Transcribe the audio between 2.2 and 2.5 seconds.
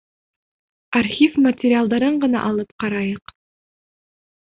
ғына